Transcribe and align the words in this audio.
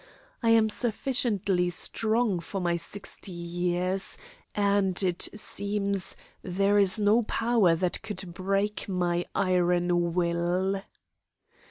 I 0.41 0.49
am 0.49 0.67
sufficiently 0.67 1.69
strong 1.69 2.39
for 2.39 2.59
my 2.59 2.75
sixty 2.75 3.31
years, 3.31 4.17
and, 4.55 4.97
it 5.03 5.29
seems, 5.35 6.17
there 6.41 6.79
is 6.79 6.99
no 6.99 7.21
power 7.21 7.75
that 7.75 8.01
could 8.01 8.33
break 8.33 8.89
my 8.89 9.25
iron 9.35 10.13
will. 10.15 10.81